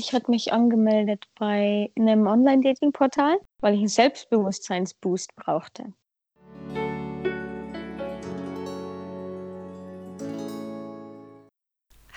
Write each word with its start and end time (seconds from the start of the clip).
Ich 0.00 0.12
hatte 0.12 0.30
mich 0.30 0.52
angemeldet 0.52 1.24
bei 1.38 1.90
einem 1.96 2.26
Online-Dating-Portal, 2.26 3.38
weil 3.60 3.74
ich 3.74 3.80
einen 3.80 3.88
Selbstbewusstseinsboost 3.88 5.34
brauchte. 5.36 5.92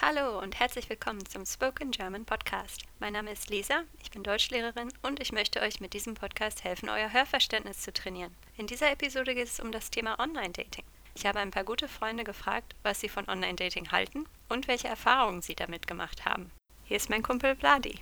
Hallo 0.01 0.39
und 0.41 0.59
herzlich 0.59 0.89
willkommen 0.89 1.25
zum 1.25 1.45
Spoken 1.45 1.91
German 1.91 2.25
Podcast. 2.25 2.83
Mein 2.99 3.13
Name 3.13 3.31
ist 3.31 3.49
Lisa, 3.49 3.83
ich 4.01 4.09
bin 4.09 4.23
Deutschlehrerin 4.23 4.91
und 5.03 5.21
ich 5.21 5.31
möchte 5.31 5.61
euch 5.61 5.79
mit 5.79 5.93
diesem 5.93 6.15
Podcast 6.15 6.63
helfen, 6.63 6.89
euer 6.89 7.13
Hörverständnis 7.13 7.81
zu 7.81 7.93
trainieren. 7.93 8.33
In 8.57 8.67
dieser 8.67 8.91
Episode 8.91 9.35
geht 9.35 9.47
es 9.47 9.59
um 9.59 9.71
das 9.71 9.91
Thema 9.91 10.19
Online-Dating. 10.19 10.83
Ich 11.15 11.25
habe 11.25 11.39
ein 11.39 11.51
paar 11.51 11.63
gute 11.63 11.87
Freunde 11.87 12.23
gefragt, 12.23 12.75
was 12.83 12.99
sie 12.99 13.09
von 13.09 13.27
Online-Dating 13.27 13.91
halten 13.91 14.25
und 14.49 14.67
welche 14.67 14.87
Erfahrungen 14.87 15.41
sie 15.41 15.55
damit 15.55 15.87
gemacht 15.87 16.25
haben. 16.25 16.51
Hier 16.87 16.95
ist 16.95 17.09
mein 17.09 17.21
Kumpel 17.21 17.53
Vladi. 17.57 17.95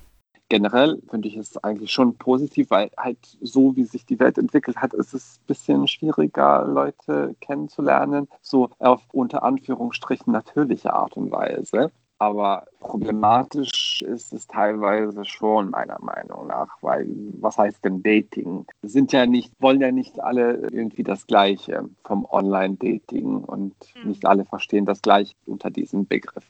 Generell 0.48 1.02
finde 1.10 1.26
ich 1.26 1.36
es 1.36 1.56
eigentlich 1.64 1.90
schon 1.90 2.16
positiv, 2.18 2.70
weil 2.70 2.88
halt 2.96 3.18
so, 3.40 3.74
wie 3.74 3.82
sich 3.82 4.06
die 4.06 4.20
Welt 4.20 4.38
entwickelt 4.38 4.76
hat, 4.76 4.94
ist 4.94 5.12
es 5.12 5.40
ein 5.40 5.46
bisschen 5.48 5.88
schwieriger, 5.88 6.64
Leute 6.68 7.34
kennenzulernen. 7.40 8.28
So 8.42 8.70
auf 8.78 9.02
unter 9.12 9.42
Anführungsstrichen 9.42 10.32
natürliche 10.32 10.92
Art 10.92 11.16
und 11.16 11.32
Weise. 11.32 11.90
Aber 12.18 12.66
problematisch 12.78 14.02
ist 14.02 14.32
es 14.32 14.46
teilweise 14.46 15.24
schon 15.24 15.70
meiner 15.70 16.00
Meinung 16.00 16.46
nach, 16.46 16.80
weil 16.80 17.08
was 17.40 17.58
heißt 17.58 17.84
denn 17.84 18.04
Dating? 18.04 18.66
Sind 18.82 19.10
ja 19.10 19.26
nicht, 19.26 19.52
wollen 19.58 19.80
ja 19.80 19.90
nicht 19.90 20.20
alle 20.20 20.68
irgendwie 20.70 21.02
das 21.02 21.26
Gleiche 21.26 21.88
vom 22.04 22.24
Online-Dating 22.24 23.38
und 23.38 23.74
mhm. 23.96 24.08
nicht 24.08 24.26
alle 24.26 24.44
verstehen 24.44 24.86
das 24.86 25.02
Gleiche 25.02 25.34
unter 25.44 25.70
diesem 25.70 26.06
Begriff. 26.06 26.48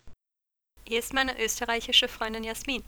Hier 0.89 1.01
ist 1.01 1.13
meine 1.13 1.33
österreichische 1.43 2.07
Freundin 2.07 2.45
Jasmin. 2.45 2.85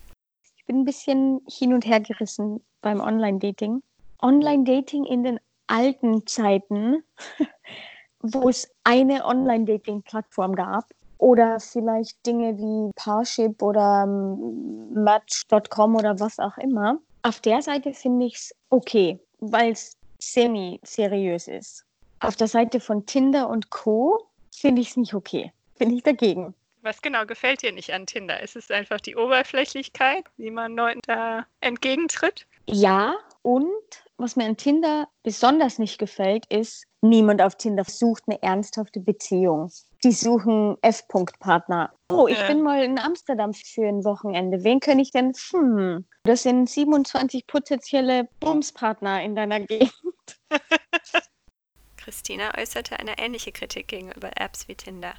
Ich 0.56 0.64
bin 0.66 0.82
ein 0.82 0.84
bisschen 0.84 1.40
hin 1.50 1.74
und 1.74 1.84
her 1.84 1.98
gerissen 1.98 2.64
beim 2.80 3.00
Online-Dating. 3.00 3.82
Online-Dating 4.22 5.04
in 5.04 5.24
den 5.24 5.40
alten 5.66 6.24
Zeiten, 6.24 7.02
wo 8.20 8.48
es 8.48 8.70
eine 8.84 9.24
Online-Dating-Plattform 9.24 10.54
gab, 10.54 10.84
oder 11.18 11.58
vielleicht 11.58 12.24
Dinge 12.24 12.56
wie 12.56 12.92
Parship 12.94 13.60
oder 13.60 14.04
ähm, 14.04 14.92
Match.com 14.92 15.96
oder 15.96 16.20
was 16.20 16.38
auch 16.38 16.56
immer. 16.58 17.00
Auf 17.22 17.40
der 17.40 17.62
Seite 17.62 17.92
finde 17.94 18.26
ich 18.26 18.36
es 18.36 18.54
okay, 18.70 19.18
weil 19.40 19.72
es 19.72 19.96
semi-seriös 20.20 21.48
ist. 21.48 21.84
Auf 22.20 22.36
der 22.36 22.46
Seite 22.46 22.78
von 22.78 23.04
Tinder 23.06 23.48
und 23.48 23.70
Co. 23.70 24.28
finde 24.54 24.82
ich 24.82 24.90
es 24.90 24.96
nicht 24.96 25.14
okay. 25.14 25.52
Bin 25.80 25.90
ich 25.90 26.04
dagegen. 26.04 26.54
Was 26.88 27.02
genau 27.02 27.26
gefällt 27.26 27.60
dir 27.60 27.70
nicht 27.70 27.92
an 27.92 28.06
Tinder? 28.06 28.40
Ist 28.40 28.56
es 28.56 28.70
einfach 28.70 28.98
die 28.98 29.14
Oberflächlichkeit, 29.14 30.24
wie 30.38 30.50
man 30.50 30.74
Leuten 30.74 31.02
da 31.06 31.44
entgegentritt? 31.60 32.46
Ja, 32.64 33.14
und 33.42 33.68
was 34.16 34.36
mir 34.36 34.46
an 34.46 34.56
Tinder 34.56 35.06
besonders 35.22 35.78
nicht 35.78 35.98
gefällt, 35.98 36.46
ist, 36.46 36.86
niemand 37.02 37.42
auf 37.42 37.56
Tinder 37.56 37.84
sucht 37.84 38.22
eine 38.26 38.42
ernsthafte 38.42 39.00
Beziehung. 39.00 39.70
Die 40.02 40.12
suchen 40.12 40.78
F-Punkt-Partner. 40.80 41.92
Oh, 42.10 42.26
ich 42.26 42.42
bin 42.46 42.62
mal 42.62 42.82
in 42.82 42.98
Amsterdam 42.98 43.52
für 43.52 43.86
ein 43.86 44.02
Wochenende. 44.04 44.64
Wen 44.64 44.80
kann 44.80 44.98
ich 44.98 45.10
denn? 45.10 45.34
Hm, 45.50 46.06
das 46.22 46.44
sind 46.44 46.70
27 46.70 47.46
potenzielle 47.46 48.30
Bumspartner 48.40 49.22
in 49.22 49.36
deiner 49.36 49.60
Gegend. 49.60 49.92
Christina 51.98 52.56
äußerte 52.56 52.98
eine 52.98 53.18
ähnliche 53.18 53.52
Kritik 53.52 53.88
gegenüber 53.88 54.30
Apps 54.40 54.68
wie 54.68 54.74
Tinder. 54.74 55.12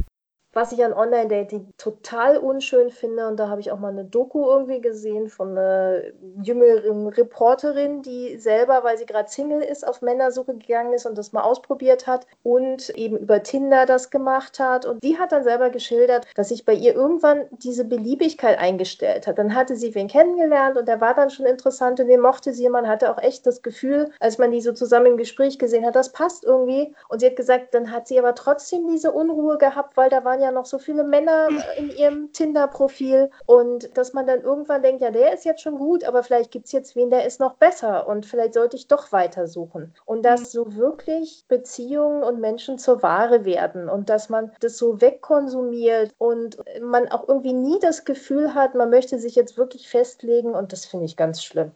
Was 0.60 0.74
ich 0.74 0.84
an 0.84 0.92
Online-Dating 0.92 1.70
total 1.78 2.36
unschön 2.36 2.90
finde, 2.90 3.28
und 3.28 3.40
da 3.40 3.48
habe 3.48 3.62
ich 3.62 3.72
auch 3.72 3.80
mal 3.80 3.92
eine 3.92 4.04
Doku 4.04 4.46
irgendwie 4.46 4.82
gesehen 4.82 5.30
von 5.30 5.58
einer 5.58 6.02
jüngeren 6.42 7.08
Reporterin, 7.08 8.02
die 8.02 8.38
selber, 8.38 8.84
weil 8.84 8.98
sie 8.98 9.06
gerade 9.06 9.30
Single 9.30 9.62
ist, 9.62 9.88
auf 9.88 10.02
Männersuche 10.02 10.56
gegangen 10.56 10.92
ist 10.92 11.06
und 11.06 11.18
das 11.18 11.32
mal 11.32 11.44
ausprobiert 11.44 12.08
hat 12.08 12.28
und 12.44 12.90
eben 12.90 13.16
über 13.16 13.42
Tinder 13.42 13.86
das 13.86 14.10
gemacht 14.10 14.60
hat. 14.60 14.86
Und 14.86 15.02
die 15.02 15.18
hat 15.18 15.32
dann 15.32 15.46
selber 15.46 15.70
geschildert, 15.70 16.28
dass 16.36 16.50
sich 16.50 16.66
bei 16.66 16.74
ihr 16.74 16.94
irgendwann 16.94 17.46
diese 17.52 17.86
Beliebigkeit 17.86 18.60
eingestellt 18.60 19.28
hat. 19.28 19.38
Dann 19.38 19.56
hatte 19.56 19.78
sie 19.78 19.96
wen 19.96 20.10
kennengelernt 20.10 20.78
und 20.78 20.90
der 20.90 21.00
war 21.00 21.14
dann 21.14 21.30
schon 21.30 21.46
interessant 21.46 22.02
und 22.02 22.08
den 22.08 22.20
mochte 22.20 22.52
sie. 22.52 22.68
Man 22.68 22.86
hatte 22.86 23.12
auch 23.14 23.22
echt 23.22 23.48
das 23.48 23.62
Gefühl, 23.62 24.12
als 24.20 24.38
man 24.38 24.52
die 24.52 24.60
so 24.60 24.74
zusammen 24.74 25.06
im 25.06 25.18
Gespräch 25.18 25.58
gesehen 25.58 25.86
hat, 25.86 25.96
das 25.96 26.12
passt 26.12 26.44
irgendwie. 26.44 26.94
Und 27.08 27.20
sie 27.20 27.28
hat 27.28 27.38
gesagt, 27.38 27.74
dann 27.74 27.94
hat 27.94 28.10
sie 28.10 28.20
aber 28.20 28.36
trotzdem 28.36 28.90
diese 28.90 29.14
Unruhe 29.14 29.58
gehabt, 29.58 29.96
weil 29.96 30.10
da 30.10 30.26
waren 30.26 30.40
waren 30.40 30.49
ja 30.50 30.54
noch 30.54 30.66
so 30.66 30.80
viele 30.80 31.04
Männer 31.04 31.50
in 31.78 31.90
ihrem 31.92 32.32
Tinder-Profil 32.34 33.30
und 33.46 33.98
dass 33.98 34.14
man 34.14 34.28
dann 34.28 34.42
irgendwann 34.42 34.82
denkt, 34.82 35.02
ja, 35.02 35.12
der 35.12 35.34
ist 35.34 35.46
jetzt 35.46 35.62
schon 35.62 35.78
gut, 35.78 36.04
aber 36.04 36.24
vielleicht 36.24 36.52
gibt 36.52 36.66
es 36.66 36.72
jetzt 36.72 36.96
wen, 36.96 37.10
der 37.10 37.26
ist 37.26 37.40
noch 37.40 37.56
besser 37.56 38.08
und 38.08 38.26
vielleicht 38.26 38.54
sollte 38.54 38.76
ich 38.76 38.88
doch 38.88 39.12
weitersuchen. 39.12 39.94
Und 40.06 40.24
dass 40.24 40.52
so 40.52 40.76
wirklich 40.76 41.46
Beziehungen 41.48 42.24
und 42.24 42.40
Menschen 42.40 42.78
zur 42.78 43.04
Ware 43.04 43.46
werden 43.46 43.90
und 43.90 44.10
dass 44.10 44.30
man 44.30 44.52
das 44.60 44.78
so 44.78 45.02
wegkonsumiert 45.02 46.14
und 46.18 46.58
man 46.82 47.08
auch 47.10 47.28
irgendwie 47.28 47.54
nie 47.54 47.80
das 47.80 48.06
Gefühl 48.06 48.54
hat, 48.54 48.76
man 48.76 48.90
möchte 48.90 49.20
sich 49.20 49.36
jetzt 49.36 49.58
wirklich 49.58 49.88
festlegen 49.88 50.56
und 50.56 50.74
das 50.74 50.86
finde 50.86 51.06
ich 51.06 51.16
ganz 51.16 51.44
schlimm. 51.44 51.72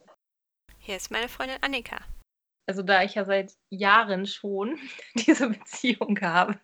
Hier 0.78 0.96
ist 0.96 1.10
meine 1.10 1.28
Freundin 1.28 1.56
Annika. 1.62 1.96
Also 2.66 2.82
da 2.82 3.02
ich 3.02 3.14
ja 3.14 3.24
seit 3.24 3.52
Jahren 3.70 4.26
schon 4.26 4.78
diese 5.14 5.50
Beziehung 5.50 6.18
habe, 6.20 6.58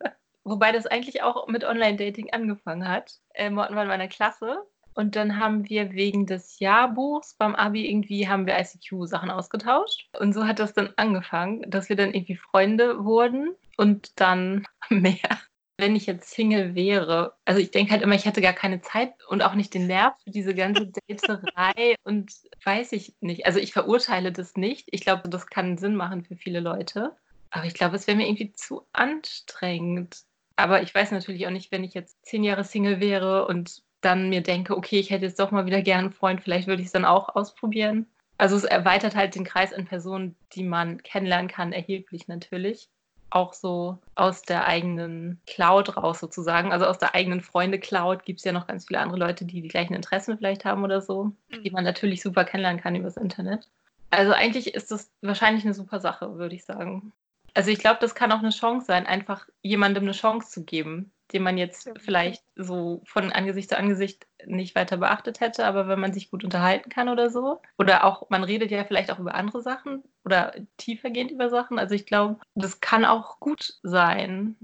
Wobei 0.45 0.73
das 0.73 0.87
eigentlich 0.87 1.23
auch 1.23 1.47
mit 1.49 1.65
Online-Dating 1.65 2.33
angefangen 2.33 2.89
hat. 2.89 3.19
Ähm, 3.35 3.55
wir 3.55 3.63
waren 3.63 3.83
in 3.83 3.89
meiner 3.89 4.09
Klasse 4.09 4.67
und 4.95 5.17
dann 5.17 5.39
haben 5.39 5.69
wir 5.69 5.93
wegen 5.93 6.27
des 6.27 6.59
Jahrbuchs 6.59 7.35
beim 7.35 7.55
Abi 7.55 7.89
irgendwie 7.89 8.29
haben 8.29 8.47
wir 8.47 8.59
ICQ-Sachen 8.59 9.31
ausgetauscht. 9.31 10.09
Und 10.19 10.33
so 10.33 10.47
hat 10.47 10.59
das 10.59 10.75
dann 10.75 10.93
angefangen, 10.97 11.65
dass 11.71 11.89
wir 11.89 11.97
dann 11.97 12.13
irgendwie 12.13 12.37
Freunde 12.37 13.05
wurden 13.05 13.55
und 13.77 14.21
dann 14.21 14.67
mehr. 14.91 15.41
Wenn 15.79 15.97
ich 15.97 16.05
jetzt 16.05 16.31
Single 16.31 16.75
wäre, 16.75 17.35
also 17.47 17.59
ich 17.59 17.71
denke 17.71 17.93
halt 17.93 18.03
immer, 18.03 18.15
ich 18.15 18.27
hätte 18.27 18.43
gar 18.43 18.53
keine 18.53 18.83
Zeit 18.83 19.15
und 19.29 19.43
auch 19.43 19.55
nicht 19.55 19.73
den 19.73 19.87
Nerv 19.87 20.15
für 20.23 20.31
diese 20.31 20.55
ganze 20.55 20.93
Daterei 21.09 21.95
und 22.05 22.33
weiß 22.65 22.93
ich 22.93 23.15
nicht. 23.21 23.47
Also 23.47 23.59
ich 23.59 23.73
verurteile 23.73 24.33
das 24.33 24.57
nicht. 24.57 24.89
Ich 24.91 25.01
glaube, 25.01 25.31
das 25.31 25.47
kann 25.47 25.79
Sinn 25.79 25.97
machen 25.97 26.25
für 26.25 26.37
viele 26.37 26.61
Leute. 26.61 27.17
Aber 27.51 27.65
ich 27.65 27.75
glaube, 27.75 27.97
es 27.97 28.07
wäre 28.07 28.17
mir 28.17 28.27
irgendwie 28.27 28.53
zu 28.53 28.87
anstrengend. 28.93 30.25
Aber 30.63 30.83
ich 30.83 30.95
weiß 30.95 31.11
natürlich 31.13 31.47
auch 31.47 31.51
nicht, 31.51 31.73
wenn 31.73 31.85
ich 31.85 31.95
jetzt 31.95 32.25
zehn 32.25 32.45
Jahre 32.45 32.65
Single 32.65 33.01
wäre 33.01 33.47
und 33.47 33.83
dann 34.01 34.31
mir 34.31 34.43
denke, 34.43 34.77
okay, 34.77 34.99
ich 34.99 35.11
hätte 35.11 35.27
jetzt 35.27 35.41
doch 35.41 35.51
mal 35.51 35.67
wieder 35.67 35.83
gerne 35.83 36.05
einen 36.05 36.13
Freund, 36.13 36.41
vielleicht 36.41 36.67
würde 36.67 36.81
ich 36.81 36.87
es 36.87 36.93
dann 36.93 37.05
auch 37.05 37.35
ausprobieren. 37.35 38.07
Also 38.39 38.57
es 38.57 38.65
erweitert 38.65 39.15
halt 39.15 39.35
den 39.35 39.45
Kreis 39.45 39.73
an 39.73 39.85
Personen, 39.85 40.35
die 40.55 40.63
man 40.63 41.03
kennenlernen 41.03 41.49
kann, 41.49 41.73
erheblich 41.73 42.27
natürlich. 42.27 42.89
Auch 43.29 43.53
so 43.53 43.99
aus 44.15 44.43
der 44.43 44.67
eigenen 44.67 45.41
Cloud 45.47 45.97
raus 45.97 46.19
sozusagen. 46.19 46.73
Also 46.73 46.87
aus 46.87 46.99
der 46.99 47.15
eigenen 47.15 47.43
Freunde-Cloud 47.43 48.25
gibt 48.25 48.41
es 48.41 48.45
ja 48.45 48.53
noch 48.53 48.67
ganz 48.67 48.87
viele 48.87 49.01
andere 49.01 49.19
Leute, 49.19 49.45
die 49.45 49.61
die 49.61 49.69
gleichen 49.69 49.95
Interessen 49.95 50.39
vielleicht 50.39 50.65
haben 50.65 50.83
oder 50.83 51.01
so, 51.03 51.33
die 51.53 51.69
mhm. 51.69 51.75
man 51.75 51.85
natürlich 51.85 52.23
super 52.23 52.45
kennenlernen 52.45 52.81
kann 52.81 52.97
übers 52.97 53.19
Internet. 53.19 53.69
Also 54.09 54.33
eigentlich 54.33 54.75
ist 54.75 54.91
das 54.91 55.11
wahrscheinlich 55.21 55.65
eine 55.65 55.75
super 55.75 56.01
Sache, 56.01 56.37
würde 56.37 56.55
ich 56.55 56.65
sagen. 56.65 57.13
Also 57.55 57.71
ich 57.71 57.79
glaube, 57.79 57.99
das 58.01 58.15
kann 58.15 58.33
auch 58.33 58.39
eine 58.39 58.51
Chance 58.51 58.87
sein, 58.87 59.07
einfach 59.07 59.49
jemandem 59.63 60.05
eine 60.05 60.13
Chance 60.13 60.51
zu 60.51 60.65
geben, 60.65 61.13
den 61.33 61.43
man 61.43 61.59
jetzt 61.59 61.91
vielleicht 61.99 62.45
so 62.57 63.03
von 63.05 63.33
Angesicht 63.33 63.71
zu 63.71 63.79
Angesicht 63.79 64.27
nicht 64.47 64.75
weiter 64.75 64.97
beachtet 64.97 65.41
hätte, 65.41 65.67
aber 65.67 65.89
wenn 65.89 66.01
man 66.01 66.13
sich 66.13 66.31
gut 66.31 66.45
unterhalten 66.45 66.91
kann 66.91 67.09
oder 67.09 67.31
so. 67.31 67.61
Oder 67.79 68.05
auch, 68.05 68.31
man 68.31 68.45
redet 68.45 68.71
ja 68.71 68.85
vielleicht 68.85 69.11
auch 69.11 69.19
über 69.19 69.35
andere 69.35 69.63
Sachen 69.63 70.03
oder 70.25 70.55
tiefergehend 70.77 71.31
über 71.31 71.51
Sachen. 71.51 71.79
Also 71.79 71.95
ich 71.95 72.07
glaube, 72.07 72.41
das 72.55 72.81
kann 72.81 73.05
auch 73.05 73.41
gut 73.41 73.79
sein. 73.83 74.57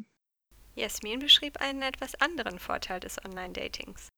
Jasmin 0.75 1.21
beschrieb 1.21 1.61
einen 1.61 1.83
etwas 1.83 2.21
anderen 2.21 2.59
Vorteil 2.59 3.01
des 3.01 3.17
Online-Datings. 3.25 4.09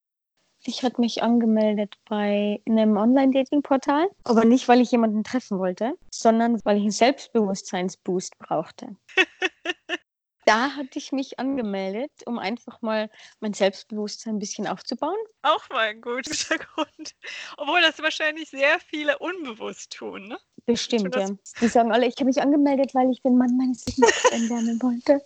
Ich 0.65 0.83
hatte 0.83 1.01
mich 1.01 1.23
angemeldet 1.23 1.95
bei 2.09 2.61
einem 2.69 2.97
Online-Dating-Portal, 2.97 4.09
aber 4.25 4.45
nicht, 4.45 4.69
weil 4.69 4.81
ich 4.81 4.91
jemanden 4.91 5.25
treffen 5.25 5.59
wollte, 5.59 5.95
sondern 6.13 6.61
weil 6.65 6.77
ich 6.77 6.83
einen 6.83 6.91
Selbstbewusstseinsboost 6.91 8.39
brauchte. 8.39 8.97
da 10.49 10.75
hatte 10.75 10.99
ich 10.99 11.13
mich 11.13 11.39
angemeldet, 11.39 12.11
um 12.25 12.39
einfach 12.39 12.83
mal 12.83 13.11
mein 13.41 13.53
Selbstbewusstsein 13.53 14.37
ein 14.37 14.39
bisschen 14.39 14.67
aufzubauen. 14.67 15.17
Auch 15.43 15.69
mal 15.69 15.89
ein 15.89 16.01
guter 16.01 16.59
Grund. 16.75 17.15
Obwohl 17.57 17.81
das 17.83 18.03
wahrscheinlich 18.03 18.51
sehr 18.51 18.81
viele 18.81 19.19
unbewusst 19.19 19.93
tun, 19.93 20.29
ne? 20.29 20.39
Bestimmt, 20.67 21.15
ja. 21.15 21.29
Die 21.61 21.69
sagen 21.69 21.93
alle, 21.93 22.07
ich 22.07 22.17
habe 22.17 22.27
mich 22.27 22.41
angemeldet, 22.41 22.95
weil 22.95 23.11
ich 23.11 23.23
den 23.23 23.37
Mann 23.37 23.57
meines 23.57 23.87
Lebens 23.87 24.23
kennenlernen 24.23 24.83
wollte. 24.83 25.23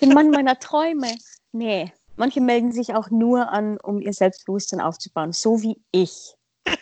Den 0.00 0.10
Mann 0.10 0.30
meiner 0.30 0.58
Träume. 0.58 1.14
Nee, 1.52 1.92
Manche 2.16 2.40
melden 2.40 2.72
sich 2.72 2.94
auch 2.94 3.10
nur 3.10 3.50
an, 3.50 3.78
um 3.78 4.00
ihr 4.00 4.12
Selbstbewusstsein 4.12 4.80
aufzubauen, 4.80 5.32
so 5.32 5.62
wie 5.62 5.80
ich. 5.90 6.34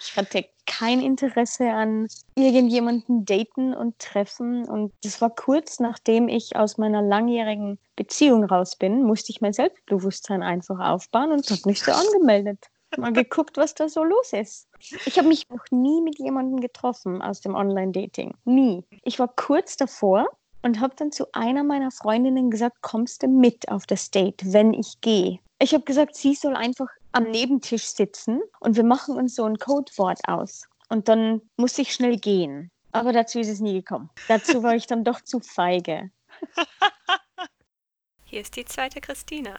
Ich 0.00 0.16
hatte 0.16 0.44
kein 0.64 1.00
Interesse 1.00 1.70
an 1.70 2.06
irgendjemanden 2.36 3.24
daten 3.24 3.74
und 3.74 3.98
treffen. 3.98 4.64
Und 4.64 4.92
das 5.02 5.20
war 5.20 5.30
kurz 5.30 5.80
nachdem 5.80 6.28
ich 6.28 6.56
aus 6.56 6.78
meiner 6.78 7.02
langjährigen 7.02 7.78
Beziehung 7.96 8.44
raus 8.44 8.76
bin, 8.76 9.02
musste 9.02 9.32
ich 9.32 9.40
mein 9.40 9.52
Selbstbewusstsein 9.52 10.42
einfach 10.42 10.78
aufbauen 10.78 11.32
und 11.32 11.50
habe 11.50 11.62
mich 11.66 11.82
so 11.82 11.92
angemeldet. 11.92 12.66
Mal 12.96 13.12
geguckt, 13.12 13.56
was 13.58 13.74
da 13.74 13.88
so 13.88 14.02
los 14.02 14.32
ist. 14.32 14.68
Ich 15.04 15.18
habe 15.18 15.28
mich 15.28 15.48
noch 15.50 15.64
nie 15.70 16.00
mit 16.00 16.18
jemandem 16.18 16.60
getroffen 16.60 17.20
aus 17.20 17.40
dem 17.40 17.54
Online-Dating. 17.54 18.34
Nie. 18.44 18.84
Ich 19.02 19.18
war 19.18 19.28
kurz 19.28 19.76
davor 19.76 20.26
und 20.62 20.80
habe 20.80 20.94
dann 20.96 21.12
zu 21.12 21.26
einer 21.32 21.64
meiner 21.64 21.90
Freundinnen 21.90 22.50
gesagt, 22.50 22.82
kommst 22.82 23.22
du 23.22 23.28
mit 23.28 23.68
auf 23.68 23.86
das 23.86 24.10
Date, 24.10 24.52
wenn 24.52 24.74
ich 24.74 25.00
gehe? 25.00 25.38
Ich 25.60 25.74
habe 25.74 25.84
gesagt, 25.84 26.16
sie 26.16 26.34
soll 26.34 26.54
einfach 26.54 26.88
am 27.12 27.24
Nebentisch 27.24 27.84
sitzen 27.84 28.40
und 28.60 28.76
wir 28.76 28.84
machen 28.84 29.16
uns 29.16 29.34
so 29.34 29.44
ein 29.44 29.58
Codewort 29.58 30.20
aus. 30.26 30.68
Und 30.88 31.08
dann 31.08 31.42
muss 31.56 31.78
ich 31.78 31.92
schnell 31.92 32.18
gehen. 32.18 32.70
Aber 32.92 33.12
dazu 33.12 33.38
ist 33.38 33.48
es 33.48 33.60
nie 33.60 33.74
gekommen. 33.74 34.10
Dazu 34.28 34.62
war 34.62 34.74
ich 34.74 34.86
dann 34.86 35.04
doch 35.04 35.20
zu 35.20 35.40
feige. 35.40 36.10
Hier 38.24 38.40
ist 38.40 38.56
die 38.56 38.64
zweite 38.64 39.00
Christina. 39.00 39.58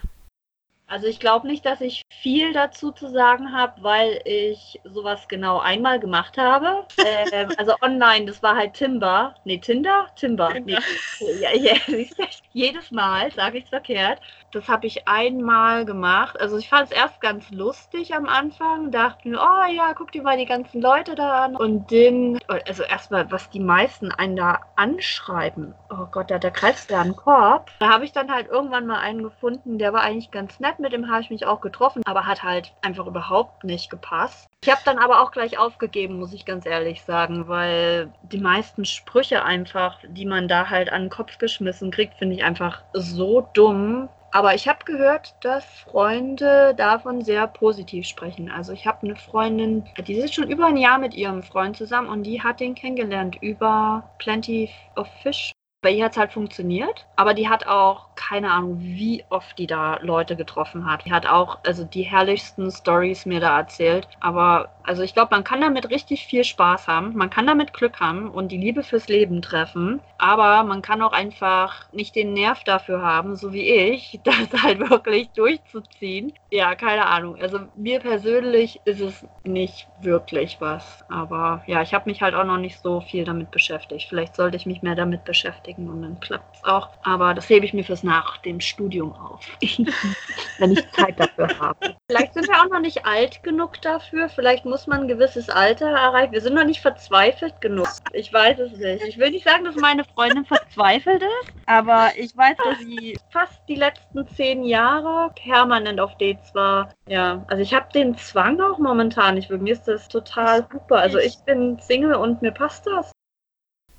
Also 0.89 1.06
ich 1.06 1.19
glaube 1.19 1.47
nicht, 1.47 1.65
dass 1.65 1.81
ich 1.81 2.01
viel 2.09 2.51
dazu 2.51 2.91
zu 2.91 3.09
sagen 3.09 3.53
habe, 3.53 3.83
weil 3.83 4.21
ich 4.25 4.81
sowas 4.83 5.27
genau 5.27 5.59
einmal 5.59 6.00
gemacht 6.00 6.38
habe. 6.38 6.86
ähm, 7.31 7.50
also 7.57 7.75
online, 7.81 8.25
das 8.25 8.41
war 8.41 8.56
halt 8.56 8.74
Timber. 8.74 9.36
Nee, 9.45 9.59
Tinder? 9.59 10.07
Timber. 10.15 10.50
Tinder. 10.50 10.80
Nee, 11.19 11.41
ja, 11.41 11.53
ja, 11.53 11.75
jedes 12.53 12.89
Mal 12.89 13.31
sage 13.31 13.59
ich 13.59 13.65
es 13.65 13.69
verkehrt. 13.69 14.19
Das 14.51 14.68
habe 14.68 14.88
ich 14.88 15.07
einmal 15.07 15.86
gemacht. 15.86 16.39
Also 16.41 16.57
ich 16.57 16.69
fand 16.69 16.89
es 16.89 16.97
erst 16.97 17.21
ganz 17.21 17.51
lustig 17.51 18.15
am 18.15 18.25
Anfang. 18.25 18.89
Dachte 18.89 19.27
mir, 19.27 19.39
oh 19.39 19.71
ja, 19.71 19.94
guck 19.94 20.12
dir 20.12 20.24
mal 20.24 20.38
die 20.38 20.47
ganzen 20.47 20.81
Leute 20.81 21.13
da 21.13 21.45
an. 21.45 21.56
Und 21.56 21.91
dann, 21.91 22.39
also 22.47 22.81
erstmal, 22.81 23.31
was 23.31 23.51
die 23.51 23.59
meisten 23.59 24.12
einen 24.12 24.36
da 24.36 24.62
anschreiben. 24.75 25.75
Oh 25.91 26.07
Gott, 26.12 26.31
da, 26.31 26.39
da 26.39 26.50
kreist 26.50 26.89
ja 26.89 27.01
einen 27.01 27.15
Korb. 27.15 27.69
Da 27.80 27.89
habe 27.89 28.06
ich 28.06 28.12
dann 28.12 28.31
halt 28.31 28.47
irgendwann 28.47 28.88
mal 28.88 29.00
einen 29.00 29.21
gefunden, 29.21 29.77
der 29.77 29.94
war 29.94 30.01
eigentlich 30.01 30.31
ganz 30.31 30.59
nett. 30.59 30.78
Mit 30.79 30.93
dem 30.93 31.09
habe 31.09 31.21
ich 31.21 31.29
mich 31.29 31.45
auch 31.45 31.61
getroffen, 31.61 32.01
aber 32.05 32.25
hat 32.25 32.43
halt 32.43 32.73
einfach 32.81 33.05
überhaupt 33.05 33.63
nicht 33.63 33.89
gepasst. 33.89 34.47
Ich 34.63 34.69
habe 34.69 34.81
dann 34.85 34.97
aber 34.97 35.21
auch 35.21 35.31
gleich 35.31 35.57
aufgegeben, 35.57 36.19
muss 36.19 36.33
ich 36.33 36.45
ganz 36.45 36.65
ehrlich 36.65 37.01
sagen, 37.03 37.47
weil 37.47 38.13
die 38.23 38.39
meisten 38.39 38.85
Sprüche 38.85 39.43
einfach, 39.43 39.99
die 40.07 40.25
man 40.25 40.47
da 40.47 40.69
halt 40.69 40.91
an 40.91 41.03
den 41.03 41.09
Kopf 41.09 41.37
geschmissen 41.37 41.91
kriegt, 41.91 42.15
finde 42.15 42.35
ich 42.35 42.43
einfach 42.43 42.83
so 42.93 43.47
dumm. 43.53 44.09
Aber 44.31 44.53
ich 44.53 44.67
habe 44.67 44.85
gehört, 44.85 45.33
dass 45.41 45.65
Freunde 45.65 46.75
davon 46.75 47.23
sehr 47.23 47.47
positiv 47.47 48.05
sprechen. 48.05 48.51
Also 48.51 48.73
ich 48.73 48.85
habe 48.85 49.05
eine 49.07 49.15
Freundin, 49.15 49.85
die 50.07 50.13
ist 50.13 50.35
schon 50.35 50.49
über 50.49 50.67
ein 50.67 50.77
Jahr 50.77 50.99
mit 50.99 51.15
ihrem 51.15 51.41
Freund 51.41 51.75
zusammen 51.75 52.09
und 52.09 52.23
die 52.23 52.41
hat 52.43 52.59
den 52.59 52.75
kennengelernt 52.75 53.37
über 53.41 54.09
Plenty 54.19 54.69
of 54.95 55.07
Fish. 55.23 55.51
Bei 55.81 55.91
ihr 55.91 56.03
hat 56.03 56.11
es 56.11 56.17
halt 56.17 56.33
funktioniert, 56.33 57.07
aber 57.15 57.33
die 57.33 57.47
hat 57.47 57.65
auch 57.65 58.09
keine 58.15 58.51
Ahnung, 58.51 58.79
wie 58.81 59.23
oft 59.29 59.57
die 59.57 59.65
da 59.65 59.97
Leute 60.01 60.35
getroffen 60.35 60.85
hat. 60.85 61.05
Die 61.05 61.13
hat 61.13 61.25
auch 61.25 61.59
also 61.65 61.85
die 61.85 62.03
herrlichsten 62.03 62.69
Stories 62.69 63.25
mir 63.25 63.39
da 63.39 63.57
erzählt. 63.57 64.09
Aber 64.19 64.71
also 64.83 65.03
ich 65.03 65.13
glaube, 65.13 65.29
man 65.31 65.45
kann 65.45 65.61
damit 65.61 65.89
richtig 65.89 66.25
viel 66.25 66.43
Spaß 66.43 66.89
haben. 66.89 67.15
Man 67.15 67.29
kann 67.29 67.47
damit 67.47 67.71
Glück 67.71 68.01
haben 68.01 68.29
und 68.29 68.51
die 68.51 68.57
Liebe 68.57 68.83
fürs 68.83 69.07
Leben 69.07 69.41
treffen. 69.41 70.01
Aber 70.17 70.63
man 70.63 70.81
kann 70.81 71.01
auch 71.01 71.13
einfach 71.13 71.89
nicht 71.93 72.13
den 72.15 72.33
Nerv 72.33 72.65
dafür 72.65 73.01
haben, 73.01 73.37
so 73.37 73.53
wie 73.53 73.69
ich, 73.69 74.19
das 74.25 74.61
halt 74.61 74.81
wirklich 74.89 75.29
durchzuziehen. 75.29 76.33
Ja, 76.51 76.75
keine 76.75 77.05
Ahnung. 77.05 77.37
Also 77.39 77.59
mir 77.75 78.01
persönlich 78.01 78.81
ist 78.83 78.99
es 78.99 79.25
nicht 79.45 79.87
wirklich 80.01 80.59
was. 80.59 81.05
Aber 81.07 81.63
ja, 81.67 81.81
ich 81.81 81.93
habe 81.93 82.09
mich 82.09 82.21
halt 82.21 82.35
auch 82.35 82.43
noch 82.43 82.57
nicht 82.57 82.81
so 82.81 82.99
viel 82.99 83.23
damit 83.23 83.49
beschäftigt. 83.51 84.09
Vielleicht 84.09 84.35
sollte 84.35 84.57
ich 84.57 84.65
mich 84.65 84.81
mehr 84.81 84.95
damit 84.95 85.23
beschäftigen 85.23 85.69
und 85.77 86.01
dann 86.01 86.19
klappt 86.19 86.56
es 86.56 86.63
auch. 86.63 86.89
Aber 87.04 87.33
das 87.33 87.50
hebe 87.50 87.66
ich 87.66 87.74
mir 87.74 87.83
fürs 87.83 88.04
nach 88.04 88.38
dem 88.38 88.60
Studium 88.60 89.13
auf, 89.13 89.45
wenn 90.60 90.71
ich 90.71 90.92
Zeit 90.92 91.19
dafür 91.19 91.48
habe. 91.60 91.95
Vielleicht 92.07 92.33
sind 92.33 92.48
wir 92.48 92.62
auch 92.62 92.69
noch 92.69 92.80
nicht 92.80 93.06
alt 93.06 93.44
genug 93.44 93.81
dafür. 93.81 94.30
Vielleicht 94.30 94.66
muss 94.66 94.88
man 94.88 95.01
ein 95.01 95.07
gewisses 95.07 95.50
Alter 95.50 95.89
erreichen. 95.89 96.31
Wir 96.31 96.42
sind 96.42 96.56
noch 96.56 96.66
nicht 96.66 96.81
verzweifelt 96.81 97.62
genug. 97.62 97.88
Ich 98.13 98.33
weiß 98.33 98.60
es 98.60 98.71
nicht. 98.77 99.04
Ich 99.06 99.18
will 99.18 99.31
nicht 99.31 99.45
sagen, 99.45 99.63
dass 99.63 99.75
meine 99.75 100.04
Freundin 100.04 100.45
verzweifelt 100.45 101.21
ist, 101.21 101.54
aber 101.66 102.10
ich 102.18 102.36
weiß, 102.36 102.57
dass 102.57 102.80
sie 102.80 103.18
fast 103.31 103.62
die 103.68 103.75
letzten 103.75 104.27
zehn 104.30 104.63
Jahre 104.63 105.31
permanent 105.36 106.00
auf 106.00 106.18
Dates 106.18 106.54
war. 106.56 106.94
Ja, 107.07 107.45
also 107.48 107.62
ich 107.62 107.74
habe 107.74 107.92
den 107.94 108.18
Zwang 108.18 108.60
auch 108.62 108.80
momentan. 108.80 109.38
Ich, 109.38 109.50
mir 109.50 109.74
ist 109.74 109.88
das 109.88 110.07
total 110.07 110.68
super. 110.72 110.98
Also 110.98 111.19
ich 111.19 111.38
bin 111.45 111.80
Single 111.80 112.15
und 112.15 112.42
mir 112.42 112.51
passt 112.51 112.88
das. 112.88 113.12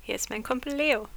Hier 0.01 0.15
ist 0.15 0.29
mein 0.29 0.43
Kumpel 0.43 0.73
Leo. 0.73 1.07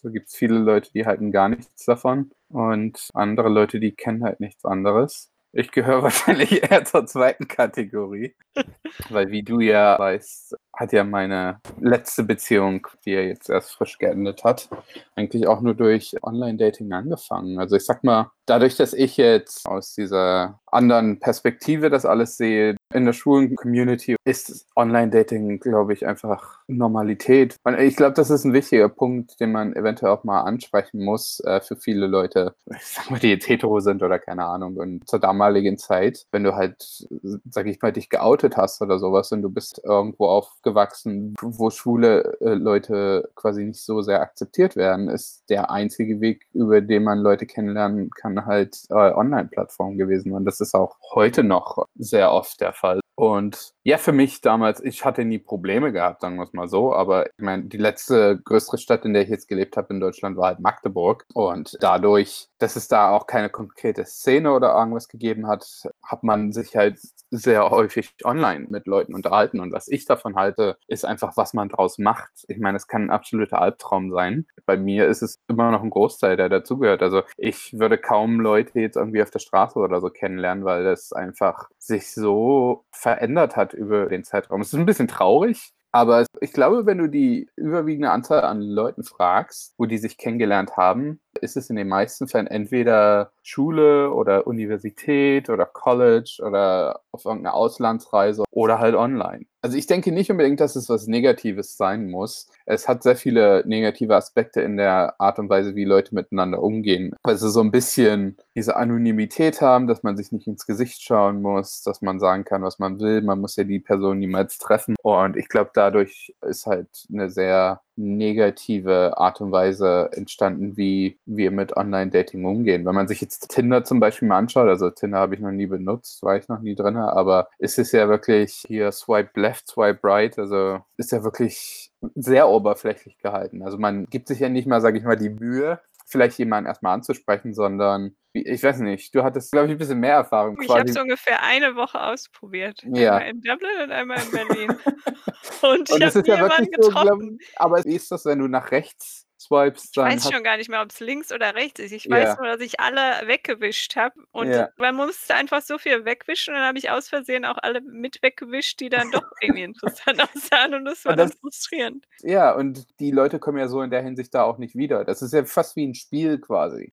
So 0.00 0.10
gibt 0.10 0.28
es 0.28 0.36
viele 0.36 0.58
Leute, 0.58 0.92
die 0.92 1.06
halten 1.06 1.32
gar 1.32 1.48
nichts 1.48 1.84
davon 1.84 2.30
und 2.48 3.08
andere 3.14 3.48
Leute, 3.48 3.80
die 3.80 3.92
kennen 3.92 4.22
halt 4.22 4.38
nichts 4.38 4.64
anderes. 4.64 5.32
Ich 5.52 5.72
gehöre 5.72 6.02
wahrscheinlich 6.04 6.62
eher 6.62 6.84
zur 6.84 7.06
zweiten 7.06 7.48
Kategorie, 7.48 8.36
weil 9.10 9.30
wie 9.30 9.42
du 9.42 9.58
ja 9.60 9.98
weißt, 9.98 10.56
hat 10.72 10.92
ja 10.92 11.02
meine 11.02 11.60
letzte 11.80 12.22
Beziehung, 12.22 12.86
die 13.04 13.10
ja 13.10 13.22
jetzt 13.22 13.50
erst 13.50 13.72
frisch 13.72 13.98
geendet 13.98 14.44
hat, 14.44 14.68
eigentlich 15.16 15.48
auch 15.48 15.60
nur 15.62 15.74
durch 15.74 16.14
Online-Dating 16.22 16.92
angefangen. 16.92 17.58
Also 17.58 17.74
ich 17.74 17.84
sag 17.84 18.04
mal, 18.04 18.30
dadurch, 18.46 18.76
dass 18.76 18.92
ich 18.92 19.16
jetzt 19.16 19.66
aus 19.66 19.94
dieser 19.94 20.60
anderen 20.66 21.18
Perspektive 21.18 21.90
das 21.90 22.06
alles 22.06 22.36
sehe, 22.36 22.76
in 22.94 23.04
der 23.04 23.12
Schulen-Community 23.12 24.16
ist 24.24 24.66
Online-Dating, 24.74 25.60
glaube 25.60 25.92
ich, 25.92 26.06
einfach 26.06 26.60
Normalität. 26.68 27.56
Und 27.64 27.78
ich 27.78 27.96
glaube, 27.96 28.14
das 28.14 28.30
ist 28.30 28.44
ein 28.44 28.54
wichtiger 28.54 28.88
Punkt, 28.88 29.38
den 29.40 29.52
man 29.52 29.74
eventuell 29.74 30.12
auch 30.12 30.24
mal 30.24 30.42
ansprechen 30.42 31.04
muss 31.04 31.40
äh, 31.40 31.60
für 31.60 31.76
viele 31.76 32.06
Leute, 32.06 32.54
ich 32.66 32.86
sag 32.86 33.10
mal, 33.10 33.20
die 33.20 33.28
jetzt 33.28 33.48
hetero 33.48 33.80
sind 33.80 34.02
oder 34.02 34.18
keine 34.18 34.46
Ahnung. 34.46 34.76
Und 34.76 35.08
zur 35.08 35.18
damaligen 35.18 35.76
Zeit, 35.76 36.26
wenn 36.32 36.44
du 36.44 36.54
halt, 36.54 37.06
sag 37.50 37.66
ich 37.66 37.82
mal, 37.82 37.92
dich 37.92 38.08
geoutet 38.08 38.56
hast 38.56 38.80
oder 38.80 38.98
sowas 38.98 39.32
und 39.32 39.42
du 39.42 39.50
bist 39.50 39.82
irgendwo 39.84 40.26
aufgewachsen, 40.26 41.34
wo 41.42 41.68
schwule 41.68 42.38
äh, 42.40 42.54
Leute 42.54 43.30
quasi 43.34 43.64
nicht 43.64 43.82
so 43.82 44.00
sehr 44.00 44.22
akzeptiert 44.22 44.76
werden, 44.76 45.08
ist 45.08 45.44
der 45.50 45.70
einzige 45.70 46.20
Weg, 46.22 46.46
über 46.54 46.80
den 46.80 47.04
man 47.04 47.18
Leute 47.18 47.44
kennenlernen 47.44 48.10
kann, 48.10 48.46
halt 48.46 48.78
äh, 48.88 48.94
Online-Plattformen 48.94 49.98
gewesen. 49.98 50.32
Und 50.32 50.46
das 50.46 50.60
ist 50.60 50.74
auch 50.74 50.96
heute 51.14 51.44
noch 51.44 51.86
sehr 51.96 52.32
oft 52.32 52.60
der 52.60 52.72
Fall. 52.78 52.87
Und 53.18 53.72
ja, 53.82 53.98
für 53.98 54.12
mich 54.12 54.42
damals, 54.42 54.80
ich 54.80 55.04
hatte 55.04 55.24
nie 55.24 55.40
Probleme 55.40 55.90
gehabt, 55.90 56.20
sagen 56.20 56.36
wir 56.36 56.44
es 56.44 56.52
mal 56.52 56.68
so, 56.68 56.94
aber 56.94 57.26
ich 57.26 57.32
meine, 57.38 57.64
die 57.64 57.76
letzte 57.76 58.38
größere 58.44 58.78
Stadt, 58.78 59.04
in 59.04 59.12
der 59.12 59.24
ich 59.24 59.28
jetzt 59.28 59.48
gelebt 59.48 59.76
habe 59.76 59.92
in 59.92 59.98
Deutschland, 59.98 60.36
war 60.36 60.46
halt 60.46 60.60
Magdeburg. 60.60 61.26
Und 61.34 61.76
dadurch, 61.80 62.46
dass 62.58 62.76
es 62.76 62.88
da 62.88 63.10
auch 63.10 63.26
keine 63.26 63.50
konkrete 63.50 64.04
Szene 64.04 64.52
oder 64.52 64.74
irgendwas 64.74 65.08
gegeben 65.08 65.46
hat, 65.46 65.66
hat 66.02 66.22
man 66.22 66.52
sich 66.52 66.76
halt 66.76 66.98
sehr 67.30 67.70
häufig 67.70 68.14
online 68.24 68.66
mit 68.68 68.86
Leuten 68.86 69.14
unterhalten. 69.14 69.60
Und 69.60 69.72
was 69.72 69.88
ich 69.88 70.06
davon 70.06 70.36
halte, 70.36 70.76
ist 70.86 71.04
einfach, 71.04 71.36
was 71.36 71.54
man 71.54 71.68
draus 71.68 71.98
macht. 71.98 72.30
Ich 72.48 72.58
meine, 72.58 72.76
es 72.76 72.86
kann 72.86 73.02
ein 73.04 73.10
absoluter 73.10 73.60
Albtraum 73.60 74.10
sein. 74.10 74.46
Bei 74.66 74.76
mir 74.76 75.06
ist 75.06 75.22
es 75.22 75.38
immer 75.48 75.70
noch 75.70 75.82
ein 75.82 75.90
Großteil, 75.90 76.36
der 76.36 76.48
dazugehört. 76.48 77.02
Also 77.02 77.22
ich 77.36 77.78
würde 77.78 77.98
kaum 77.98 78.40
Leute 78.40 78.80
jetzt 78.80 78.96
irgendwie 78.96 79.22
auf 79.22 79.30
der 79.30 79.38
Straße 79.38 79.78
oder 79.78 80.00
so 80.00 80.10
kennenlernen, 80.10 80.64
weil 80.64 80.84
das 80.84 81.12
einfach 81.12 81.68
sich 81.78 82.12
so 82.12 82.84
verändert 82.90 83.56
hat 83.56 83.74
über 83.74 84.06
den 84.06 84.24
Zeitraum. 84.24 84.60
Es 84.60 84.72
ist 84.72 84.78
ein 84.78 84.86
bisschen 84.86 85.08
traurig, 85.08 85.72
aber 85.90 86.26
ich 86.40 86.52
glaube, 86.52 86.84
wenn 86.84 86.98
du 86.98 87.08
die 87.08 87.48
überwiegende 87.56 88.10
Anzahl 88.10 88.42
an 88.42 88.60
Leuten 88.60 89.04
fragst, 89.04 89.74
wo 89.78 89.86
die 89.86 89.98
sich 89.98 90.18
kennengelernt 90.18 90.76
haben, 90.76 91.20
ist 91.42 91.56
es 91.56 91.70
in 91.70 91.76
den 91.76 91.88
meisten 91.88 92.28
Fällen 92.28 92.46
entweder 92.46 93.32
Schule 93.48 94.12
oder 94.12 94.46
Universität 94.46 95.48
oder 95.48 95.64
College 95.64 96.40
oder 96.44 97.00
auf 97.12 97.24
irgendeiner 97.24 97.54
Auslandsreise 97.54 98.44
oder 98.50 98.78
halt 98.78 98.94
online. 98.94 99.46
Also 99.60 99.76
ich 99.76 99.86
denke 99.86 100.12
nicht 100.12 100.30
unbedingt, 100.30 100.60
dass 100.60 100.76
es 100.76 100.88
was 100.88 101.08
Negatives 101.08 101.76
sein 101.76 102.10
muss. 102.10 102.48
Es 102.64 102.86
hat 102.86 103.02
sehr 103.02 103.16
viele 103.16 103.64
negative 103.66 104.14
Aspekte 104.14 104.60
in 104.60 104.76
der 104.76 105.20
Art 105.20 105.38
und 105.40 105.48
Weise, 105.48 105.74
wie 105.74 105.84
Leute 105.84 106.14
miteinander 106.14 106.62
umgehen. 106.62 107.14
Also 107.24 107.48
so 107.48 107.60
ein 107.60 107.72
bisschen 107.72 108.36
diese 108.54 108.76
Anonymität 108.76 109.60
haben, 109.60 109.88
dass 109.88 110.04
man 110.04 110.16
sich 110.16 110.30
nicht 110.30 110.46
ins 110.46 110.64
Gesicht 110.66 111.02
schauen 111.02 111.42
muss, 111.42 111.82
dass 111.82 112.02
man 112.02 112.20
sagen 112.20 112.44
kann, 112.44 112.62
was 112.62 112.78
man 112.78 113.00
will. 113.00 113.22
Man 113.22 113.40
muss 113.40 113.56
ja 113.56 113.64
die 113.64 113.80
Person 113.80 114.20
niemals 114.20 114.58
treffen. 114.58 114.94
Und 115.02 115.36
ich 115.36 115.48
glaube, 115.48 115.70
dadurch 115.74 116.34
ist 116.42 116.66
halt 116.66 116.88
eine 117.12 117.28
sehr 117.30 117.80
negative 117.96 119.18
Art 119.18 119.40
und 119.40 119.50
Weise 119.50 120.10
entstanden, 120.12 120.76
wie 120.76 121.18
wir 121.26 121.50
mit 121.50 121.76
Online-Dating 121.76 122.44
umgehen. 122.44 122.86
Wenn 122.86 122.94
man 122.94 123.08
sich 123.08 123.20
jetzt 123.20 123.37
Tinder 123.40 123.84
zum 123.84 124.00
Beispiel 124.00 124.28
mal 124.28 124.38
anschaut, 124.38 124.68
also 124.68 124.90
Tinder 124.90 125.18
habe 125.18 125.34
ich 125.34 125.40
noch 125.40 125.50
nie 125.50 125.66
benutzt, 125.66 126.22
war 126.22 126.36
ich 126.36 126.48
noch 126.48 126.60
nie 126.60 126.74
drin, 126.74 126.96
aber 126.96 127.48
ist 127.58 127.78
es 127.78 127.92
ja 127.92 128.08
wirklich 128.08 128.64
hier 128.66 128.90
Swipe 128.92 129.38
Left, 129.38 129.68
Swipe 129.68 130.00
Right, 130.02 130.38
also 130.38 130.80
ist 130.96 131.12
ja 131.12 131.22
wirklich 131.22 131.92
sehr 132.14 132.48
oberflächlich 132.48 133.18
gehalten. 133.18 133.62
Also 133.62 133.78
man 133.78 134.06
gibt 134.06 134.28
sich 134.28 134.40
ja 134.40 134.48
nicht 134.48 134.66
mal, 134.66 134.80
sage 134.80 134.98
ich 134.98 135.04
mal, 135.04 135.16
die 135.16 135.30
Mühe, 135.30 135.80
vielleicht 136.06 136.38
jemanden 136.38 136.68
erstmal 136.68 136.94
anzusprechen, 136.94 137.54
sondern 137.54 138.16
ich 138.32 138.62
weiß 138.62 138.80
nicht, 138.80 139.14
du 139.14 139.22
hattest, 139.22 139.52
glaube 139.52 139.66
ich, 139.66 139.72
ein 139.72 139.78
bisschen 139.78 140.00
mehr 140.00 140.14
Erfahrung. 140.14 140.58
Ich 140.60 140.68
habe 140.68 140.88
es 140.88 140.98
ungefähr 140.98 141.42
eine 141.42 141.76
Woche 141.76 142.00
ausprobiert. 142.00 142.82
Ja. 142.84 143.16
Einmal 143.16 143.30
in 143.30 143.40
Dublin 143.40 143.82
und 143.84 143.92
einmal 143.92 144.18
in 144.22 144.30
Berlin. 144.30 144.68
und, 145.62 145.90
ich 145.90 146.02
habe 146.02 146.22
ja 146.26 146.36
jemanden 146.36 146.70
getroffen. 146.70 146.92
So, 146.92 147.36
glaub, 147.36 147.38
aber 147.56 147.84
wie 147.84 147.94
ist 147.94 148.10
das, 148.10 148.24
wenn 148.24 148.38
du 148.38 148.48
nach 148.48 148.70
rechts 148.70 149.27
swipest, 149.48 149.86
Ich 149.86 149.92
dann 149.92 150.04
weiß 150.06 150.24
hast 150.24 150.32
schon 150.32 150.44
gar 150.44 150.56
nicht 150.56 150.68
mehr, 150.70 150.82
ob 150.82 150.90
es 150.90 151.00
links 151.00 151.32
oder 151.32 151.54
rechts 151.54 151.80
ist. 151.80 151.92
Ich 151.92 152.08
weiß 152.08 152.28
Ja. 152.28 152.36
nur, 152.36 152.46
dass 152.46 152.60
ich 152.60 152.78
alle 152.80 153.26
weggewischt 153.26 153.96
habe. 153.96 154.14
Und 154.30 154.50
Ja. 154.50 154.68
man 154.76 154.94
musste 154.94 155.34
einfach 155.34 155.62
so 155.62 155.78
viel 155.78 156.04
wegwischen 156.04 156.54
und 156.54 156.60
dann 156.60 156.68
habe 156.68 156.78
ich 156.78 156.90
aus 156.90 157.08
Versehen 157.08 157.44
auch 157.44 157.58
alle 157.62 157.80
mit 157.80 158.22
weggewischt, 158.22 158.80
die 158.80 158.88
dann 158.90 159.10
doch 159.10 159.24
irgendwie 159.40 159.62
interessant 159.64 160.20
aussahen 160.22 160.74
und 160.74 160.84
das 160.84 161.04
war 161.04 161.12
Und 161.12 161.18
dann 161.18 161.28
das- 161.30 161.38
frustrierend. 161.38 162.04
Ja, 162.20 162.54
und 162.54 162.86
die 163.00 163.10
Leute 163.10 163.38
kommen 163.38 163.58
ja 163.58 163.68
so 163.68 163.80
in 163.82 163.90
der 163.90 164.02
Hinsicht 164.02 164.34
da 164.34 164.44
auch 164.44 164.58
nicht 164.58 164.74
wieder. 164.76 165.04
Das 165.04 165.22
ist 165.22 165.32
ja 165.32 165.44
fast 165.44 165.74
wie 165.76 165.86
ein 165.86 165.94
Spiel 165.94 166.38
quasi. 166.38 166.92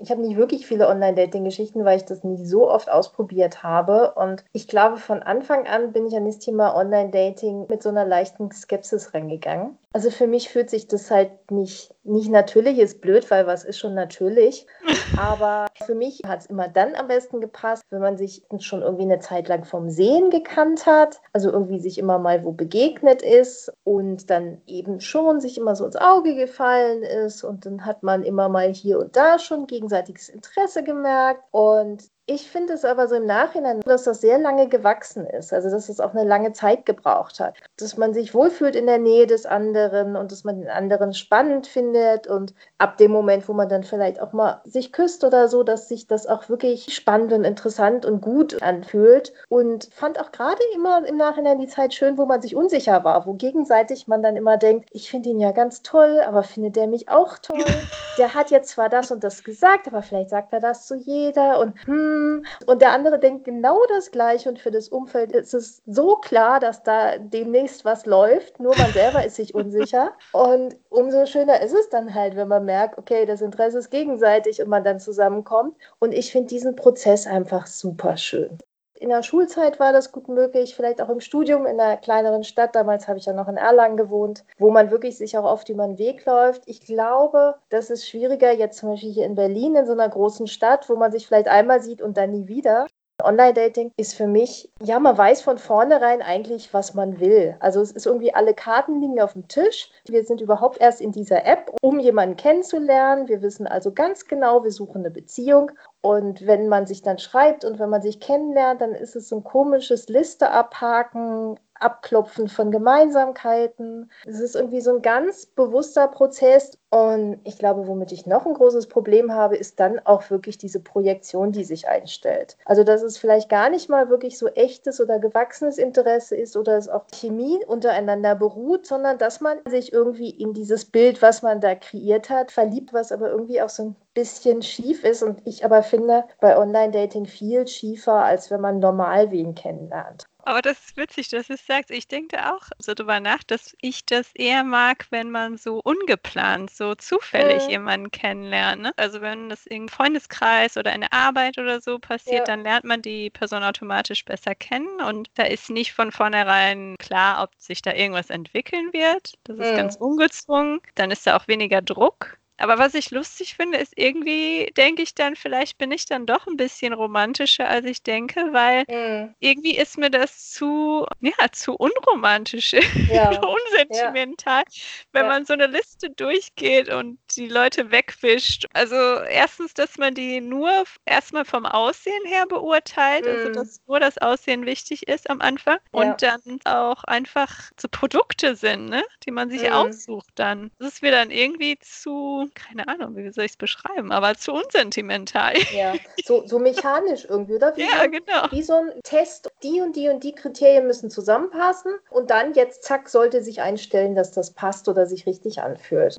Ich 0.00 0.12
habe 0.12 0.20
nicht 0.20 0.36
wirklich 0.36 0.64
viele 0.64 0.86
Online-Dating-Geschichten, 0.86 1.84
weil 1.84 1.96
ich 1.96 2.04
das 2.04 2.22
nie 2.22 2.46
so 2.46 2.70
oft 2.70 2.88
ausprobiert 2.88 3.64
habe. 3.64 4.14
Und 4.14 4.44
ich 4.52 4.68
glaube, 4.68 4.98
von 4.98 5.24
Anfang 5.24 5.66
an 5.66 5.92
bin 5.92 6.06
ich 6.06 6.14
an 6.14 6.24
das 6.24 6.38
Thema 6.38 6.76
Online-Dating 6.76 7.66
mit 7.68 7.82
so 7.82 7.88
einer 7.88 8.04
leichten 8.04 8.52
Skepsis 8.52 9.12
reingegangen. 9.12 9.76
Also 9.94 10.10
für 10.10 10.26
mich 10.26 10.50
fühlt 10.50 10.68
sich 10.68 10.86
das 10.86 11.10
halt 11.10 11.50
nicht, 11.50 11.94
nicht 12.04 12.30
natürlich, 12.30 12.78
ist 12.78 13.00
blöd, 13.00 13.30
weil 13.30 13.46
was 13.46 13.64
ist 13.64 13.78
schon 13.78 13.94
natürlich. 13.94 14.66
Aber 15.18 15.66
für 15.86 15.94
mich 15.94 16.20
hat 16.26 16.40
es 16.40 16.46
immer 16.46 16.68
dann 16.68 16.94
am 16.94 17.08
besten 17.08 17.40
gepasst, 17.40 17.82
wenn 17.90 18.00
man 18.00 18.18
sich 18.18 18.44
schon 18.60 18.82
irgendwie 18.82 19.04
eine 19.04 19.18
Zeit 19.18 19.48
lang 19.48 19.64
vom 19.64 19.88
Sehen 19.88 20.28
gekannt 20.28 20.84
hat, 20.84 21.20
also 21.32 21.50
irgendwie 21.50 21.80
sich 21.80 21.98
immer 21.98 22.18
mal 22.18 22.44
wo 22.44 22.52
begegnet 22.52 23.22
ist 23.22 23.72
und 23.84 24.28
dann 24.28 24.60
eben 24.66 25.00
schon 25.00 25.40
sich 25.40 25.56
immer 25.56 25.74
so 25.74 25.86
ins 25.86 25.96
Auge 25.96 26.34
gefallen 26.34 27.02
ist 27.02 27.42
und 27.42 27.64
dann 27.64 27.86
hat 27.86 28.02
man 28.02 28.22
immer 28.24 28.50
mal 28.50 28.72
hier 28.72 28.98
und 28.98 29.16
da 29.16 29.38
schon 29.38 29.66
gegenseitiges 29.66 30.28
Interesse 30.28 30.84
gemerkt 30.84 31.42
und 31.50 32.04
ich 32.30 32.50
finde 32.50 32.74
es 32.74 32.84
aber 32.84 33.08
so 33.08 33.14
im 33.14 33.24
Nachhinein, 33.24 33.80
dass 33.80 34.04
das 34.04 34.20
sehr 34.20 34.38
lange 34.38 34.68
gewachsen 34.68 35.26
ist, 35.26 35.54
also 35.54 35.70
dass 35.70 35.88
es 35.88 35.98
auch 35.98 36.12
eine 36.14 36.28
lange 36.28 36.52
Zeit 36.52 36.84
gebraucht 36.84 37.40
hat, 37.40 37.56
dass 37.78 37.96
man 37.96 38.12
sich 38.12 38.34
wohlfühlt 38.34 38.76
in 38.76 38.86
der 38.86 38.98
Nähe 38.98 39.26
des 39.26 39.46
anderen 39.46 40.14
und 40.14 40.30
dass 40.30 40.44
man 40.44 40.60
den 40.60 40.68
anderen 40.68 41.14
spannend 41.14 41.66
findet 41.66 42.26
und 42.26 42.52
ab 42.76 42.98
dem 42.98 43.12
Moment, 43.12 43.48
wo 43.48 43.54
man 43.54 43.70
dann 43.70 43.82
vielleicht 43.82 44.20
auch 44.20 44.34
mal 44.34 44.60
sich 44.64 44.92
küsst 44.92 45.24
oder 45.24 45.48
so, 45.48 45.62
dass 45.62 45.88
sich 45.88 46.06
das 46.06 46.26
auch 46.26 46.50
wirklich 46.50 46.94
spannend 46.94 47.32
und 47.32 47.44
interessant 47.44 48.04
und 48.04 48.20
gut 48.20 48.62
anfühlt. 48.62 49.32
Und 49.48 49.88
fand 49.90 50.20
auch 50.20 50.30
gerade 50.30 50.60
immer 50.74 51.06
im 51.06 51.16
Nachhinein 51.16 51.58
die 51.58 51.66
Zeit 51.66 51.94
schön, 51.94 52.18
wo 52.18 52.26
man 52.26 52.42
sich 52.42 52.54
unsicher 52.54 53.04
war, 53.04 53.24
wo 53.24 53.32
gegenseitig 53.32 54.06
man 54.06 54.22
dann 54.22 54.36
immer 54.36 54.58
denkt, 54.58 54.90
ich 54.92 55.10
finde 55.10 55.30
ihn 55.30 55.40
ja 55.40 55.52
ganz 55.52 55.80
toll, 55.82 56.20
aber 56.26 56.42
findet 56.42 56.76
der 56.76 56.88
mich 56.88 57.08
auch 57.08 57.38
toll? 57.38 57.64
Der 58.18 58.34
hat 58.34 58.50
jetzt 58.50 58.70
zwar 58.70 58.88
das 58.88 59.12
und 59.12 59.22
das 59.22 59.44
gesagt, 59.44 59.86
aber 59.86 60.02
vielleicht 60.02 60.30
sagt 60.30 60.52
er 60.52 60.58
das 60.58 60.88
zu 60.88 60.96
jeder 60.96 61.60
und 61.60 61.74
hm, 61.86 62.17
und 62.66 62.82
der 62.82 62.92
andere 62.92 63.18
denkt 63.18 63.44
genau 63.44 63.80
das 63.88 64.10
Gleiche 64.10 64.48
und 64.48 64.58
für 64.58 64.70
das 64.70 64.88
Umfeld 64.88 65.32
ist 65.32 65.54
es 65.54 65.82
so 65.86 66.16
klar, 66.16 66.60
dass 66.60 66.82
da 66.82 67.18
demnächst 67.18 67.84
was 67.84 68.06
läuft, 68.06 68.60
nur 68.60 68.76
man 68.76 68.92
selber 68.92 69.24
ist 69.24 69.36
sich 69.36 69.54
unsicher. 69.54 70.12
Und 70.32 70.76
umso 70.88 71.26
schöner 71.26 71.60
ist 71.60 71.74
es 71.74 71.88
dann 71.88 72.14
halt, 72.14 72.36
wenn 72.36 72.48
man 72.48 72.64
merkt, 72.64 72.98
okay, 72.98 73.26
das 73.26 73.40
Interesse 73.42 73.78
ist 73.78 73.90
gegenseitig 73.90 74.60
und 74.62 74.68
man 74.68 74.84
dann 74.84 75.00
zusammenkommt. 75.00 75.76
Und 75.98 76.12
ich 76.12 76.32
finde 76.32 76.48
diesen 76.48 76.76
Prozess 76.76 77.26
einfach 77.26 77.66
super 77.66 78.16
schön. 78.16 78.58
In 79.00 79.10
der 79.10 79.22
Schulzeit 79.22 79.78
war 79.78 79.92
das 79.92 80.10
gut 80.10 80.26
möglich, 80.26 80.74
vielleicht 80.74 81.00
auch 81.00 81.08
im 81.08 81.20
Studium 81.20 81.66
in 81.66 81.78
einer 81.78 81.96
kleineren 81.96 82.42
Stadt. 82.42 82.74
Damals 82.74 83.06
habe 83.06 83.18
ich 83.18 83.26
ja 83.26 83.32
noch 83.32 83.46
in 83.46 83.56
Erlangen 83.56 83.96
gewohnt, 83.96 84.44
wo 84.58 84.70
man 84.72 84.90
wirklich 84.90 85.16
sich 85.16 85.38
auch 85.38 85.44
oft 85.44 85.68
über 85.68 85.86
den 85.86 85.98
Weg 85.98 86.26
läuft. 86.26 86.62
Ich 86.66 86.80
glaube, 86.80 87.54
das 87.68 87.90
ist 87.90 88.08
schwieriger 88.08 88.52
jetzt 88.52 88.78
zum 88.78 88.90
Beispiel 88.90 89.12
hier 89.12 89.26
in 89.26 89.36
Berlin, 89.36 89.76
in 89.76 89.86
so 89.86 89.92
einer 89.92 90.08
großen 90.08 90.48
Stadt, 90.48 90.88
wo 90.90 90.96
man 90.96 91.12
sich 91.12 91.28
vielleicht 91.28 91.46
einmal 91.46 91.80
sieht 91.80 92.02
und 92.02 92.16
dann 92.16 92.32
nie 92.32 92.48
wieder. 92.48 92.88
Online-Dating 93.24 93.92
ist 93.96 94.14
für 94.14 94.26
mich, 94.26 94.70
ja, 94.82 95.00
man 95.00 95.18
weiß 95.18 95.42
von 95.42 95.58
vornherein 95.58 96.22
eigentlich, 96.22 96.72
was 96.72 96.94
man 96.94 97.18
will. 97.20 97.56
Also 97.60 97.80
es 97.80 97.90
ist 97.90 98.06
irgendwie, 98.06 98.34
alle 98.34 98.54
Karten 98.54 99.00
liegen 99.00 99.20
auf 99.20 99.32
dem 99.32 99.48
Tisch. 99.48 99.90
Wir 100.06 100.24
sind 100.24 100.40
überhaupt 100.40 100.80
erst 100.80 101.00
in 101.00 101.12
dieser 101.12 101.44
App, 101.44 101.72
um 101.82 101.98
jemanden 101.98 102.36
kennenzulernen. 102.36 103.28
Wir 103.28 103.42
wissen 103.42 103.66
also 103.66 103.92
ganz 103.92 104.26
genau, 104.26 104.62
wir 104.62 104.70
suchen 104.70 104.98
eine 104.98 105.10
Beziehung. 105.10 105.72
Und 106.00 106.46
wenn 106.46 106.68
man 106.68 106.86
sich 106.86 107.02
dann 107.02 107.18
schreibt 107.18 107.64
und 107.64 107.78
wenn 107.78 107.90
man 107.90 108.02
sich 108.02 108.20
kennenlernt, 108.20 108.80
dann 108.80 108.94
ist 108.94 109.16
es 109.16 109.28
so 109.28 109.36
ein 109.36 109.44
komisches 109.44 110.08
Liste 110.08 110.50
abhaken, 110.50 111.58
Abklopfen 111.80 112.48
von 112.48 112.70
Gemeinsamkeiten. 112.70 114.10
Es 114.26 114.40
ist 114.40 114.56
irgendwie 114.56 114.80
so 114.80 114.96
ein 114.96 115.02
ganz 115.02 115.46
bewusster 115.46 116.08
Prozess. 116.08 116.78
Und 116.90 117.40
ich 117.44 117.58
glaube, 117.58 117.86
womit 117.86 118.12
ich 118.12 118.26
noch 118.26 118.46
ein 118.46 118.54
großes 118.54 118.86
Problem 118.86 119.32
habe, 119.32 119.56
ist 119.56 119.78
dann 119.78 120.00
auch 120.04 120.30
wirklich 120.30 120.56
diese 120.56 120.80
Projektion, 120.80 121.52
die 121.52 121.64
sich 121.64 121.86
einstellt. 121.86 122.56
Also, 122.64 122.82
dass 122.82 123.02
es 123.02 123.18
vielleicht 123.18 123.50
gar 123.50 123.68
nicht 123.68 123.90
mal 123.90 124.08
wirklich 124.08 124.38
so 124.38 124.48
echtes 124.48 125.00
oder 125.00 125.18
gewachsenes 125.18 125.76
Interesse 125.76 126.34
ist 126.36 126.56
oder 126.56 126.78
es 126.78 126.88
auch 126.88 127.04
Chemie 127.12 127.62
untereinander 127.66 128.34
beruht, 128.34 128.86
sondern 128.86 129.18
dass 129.18 129.40
man 129.40 129.58
sich 129.68 129.92
irgendwie 129.92 130.30
in 130.30 130.54
dieses 130.54 130.86
Bild, 130.86 131.20
was 131.20 131.42
man 131.42 131.60
da 131.60 131.74
kreiert 131.74 132.30
hat, 132.30 132.50
verliebt, 132.52 132.92
was 132.94 133.12
aber 133.12 133.30
irgendwie 133.30 133.60
auch 133.60 133.68
so 133.68 133.82
ein 133.84 133.96
bisschen 134.14 134.62
schief 134.62 135.04
ist. 135.04 135.22
Und 135.22 135.46
ich 135.46 135.64
aber 135.64 135.82
finde 135.82 136.24
bei 136.40 136.56
Online-Dating 136.58 137.26
viel 137.26 137.66
schiefer, 137.66 138.24
als 138.24 138.50
wenn 138.50 138.60
man 138.60 138.78
normal 138.78 139.30
wen 139.30 139.54
kennenlernt. 139.54 140.24
Aber 140.48 140.62
das 140.62 140.78
ist 140.86 140.96
witzig, 140.96 141.28
dass 141.28 141.48
du 141.48 141.52
es 141.54 141.66
sagst. 141.66 141.90
Ich 141.90 142.08
denke 142.08 142.50
auch 142.54 142.62
so 142.78 142.94
drüber 142.94 143.20
nach, 143.20 143.42
dass 143.44 143.76
ich 143.82 144.06
das 144.06 144.32
eher 144.34 144.64
mag, 144.64 145.06
wenn 145.10 145.30
man 145.30 145.58
so 145.58 145.80
ungeplant, 145.84 146.70
so 146.70 146.94
zufällig 146.94 147.66
Mhm. 147.66 147.68
jemanden 147.68 148.10
kennenlernt. 148.10 148.80
Ne? 148.80 148.92
Also 148.96 149.20
wenn 149.20 149.50
das 149.50 149.66
im 149.66 149.88
Freundeskreis 149.88 150.78
oder 150.78 150.94
in 150.94 151.02
der 151.02 151.12
Arbeit 151.12 151.58
oder 151.58 151.82
so 151.82 151.98
passiert, 151.98 152.48
Ja. 152.48 152.54
dann 152.54 152.62
lernt 152.62 152.84
man 152.84 153.02
die 153.02 153.28
Person 153.28 153.62
automatisch 153.62 154.24
besser 154.24 154.54
kennen 154.54 155.02
und 155.02 155.28
da 155.34 155.42
ist 155.44 155.68
nicht 155.68 155.92
von 155.92 156.12
vornherein 156.12 156.96
klar, 156.98 157.42
ob 157.42 157.54
sich 157.58 157.82
da 157.82 157.92
irgendwas 157.92 158.30
entwickeln 158.30 158.90
wird. 158.94 159.34
Das 159.44 159.58
ist 159.58 159.72
Mhm. 159.72 159.74
ganz 159.74 159.96
ungezwungen. 159.96 160.80
Dann 160.94 161.10
ist 161.10 161.26
da 161.26 161.36
auch 161.36 161.46
weniger 161.46 161.82
Druck. 161.82 162.37
Aber 162.60 162.76
was 162.78 162.94
ich 162.94 163.10
lustig 163.12 163.54
finde, 163.54 163.78
ist 163.78 163.92
irgendwie, 163.96 164.72
denke 164.76 165.02
ich 165.02 165.14
dann, 165.14 165.36
vielleicht 165.36 165.78
bin 165.78 165.92
ich 165.92 166.06
dann 166.06 166.26
doch 166.26 166.46
ein 166.48 166.56
bisschen 166.56 166.92
romantischer, 166.92 167.68
als 167.68 167.86
ich 167.86 168.02
denke, 168.02 168.52
weil 168.52 168.84
Mhm. 168.88 169.34
irgendwie 169.40 169.76
ist 169.76 169.98
mir 169.98 170.10
das 170.10 170.50
zu, 170.52 171.06
ja, 171.20 171.32
zu 171.52 171.74
unromantisch, 171.74 172.74
Ja. 173.06 173.48
unsentimental, 173.66 174.64
wenn 175.12 175.26
Ja. 175.26 175.28
man 175.28 175.44
so 175.46 175.52
eine 175.54 175.66
Liste 175.68 176.10
durchgeht 176.10 176.88
und 176.92 177.18
die 177.36 177.48
Leute 177.48 177.90
wegwischt. 177.90 178.66
Also 178.72 178.94
erstens, 178.94 179.74
dass 179.74 179.98
man 179.98 180.14
die 180.14 180.40
nur 180.40 180.70
erstmal 181.04 181.44
vom 181.44 181.66
Aussehen 181.66 182.24
her 182.26 182.46
beurteilt, 182.46 183.26
also 183.28 183.48
Mhm. 183.48 183.52
dass 183.52 183.80
nur 183.86 184.00
das 184.00 184.18
Aussehen 184.18 184.66
wichtig 184.66 185.08
ist 185.08 185.28
am 185.30 185.40
Anfang 185.40 185.78
Ja. 185.92 186.16
und 186.16 186.22
dann 186.22 186.40
auch 186.64 187.04
einfach 187.04 187.70
so 187.80 187.88
Produkte 187.90 188.56
sind, 188.56 188.86
ne, 188.88 189.02
die 189.24 189.30
man 189.30 189.50
sich 189.50 189.70
Mhm. 189.70 189.72
aussucht 189.72 190.30
dann. 190.36 190.70
Das 190.78 190.88
ist 190.94 191.02
mir 191.02 191.10
dann 191.12 191.30
irgendwie 191.30 191.78
zu, 191.80 192.50
keine 192.54 192.88
Ahnung, 192.88 193.16
wie 193.16 193.30
soll 193.32 193.44
ich 193.44 193.52
es 193.52 193.56
beschreiben, 193.56 194.12
aber 194.12 194.36
zu 194.36 194.52
unsentimental. 194.52 195.54
Ja, 195.70 195.98
so, 196.24 196.46
so 196.46 196.58
mechanisch 196.58 197.24
irgendwie, 197.28 197.54
oder? 197.56 197.76
Wie, 197.76 197.88
ja, 197.92 198.02
so, 198.02 198.10
genau. 198.10 198.48
wie 198.50 198.62
so 198.62 198.74
ein 198.74 199.00
Test, 199.02 199.48
die 199.62 199.80
und 199.80 199.96
die 199.96 200.08
und 200.08 200.22
die 200.24 200.34
Kriterien 200.34 200.86
müssen 200.86 201.10
zusammenpassen 201.10 201.92
und 202.10 202.30
dann 202.30 202.54
jetzt, 202.54 202.84
zack, 202.84 203.08
sollte 203.08 203.42
sich 203.42 203.60
einstellen, 203.60 204.14
dass 204.14 204.30
das 204.32 204.52
passt 204.54 204.88
oder 204.88 205.06
sich 205.06 205.26
richtig 205.26 205.60
anfühlt. 205.62 206.18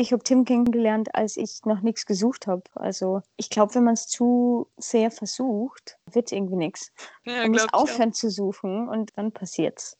Ich 0.00 0.12
habe 0.14 0.22
Tim 0.24 0.46
kennengelernt, 0.46 1.14
als 1.14 1.36
ich 1.36 1.60
noch 1.66 1.82
nichts 1.82 2.06
gesucht 2.06 2.46
habe. 2.46 2.62
Also 2.74 3.20
ich 3.36 3.50
glaube, 3.50 3.74
wenn 3.74 3.84
man 3.84 3.92
es 3.92 4.06
zu 4.08 4.66
sehr 4.78 5.10
versucht, 5.10 5.98
wird 6.06 6.32
irgendwie 6.32 6.56
nichts. 6.56 6.90
Ja, 7.26 7.42
Man 7.42 7.50
muss 7.50 7.66
ich 7.66 7.74
auch. 7.74 7.82
aufhören 7.82 8.14
zu 8.14 8.30
suchen 8.30 8.88
und 8.88 9.10
dann 9.18 9.30
passiert's. 9.32 9.98